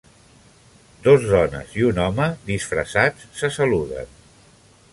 [1.07, 4.13] Dos dones i un home disfressats se saluden.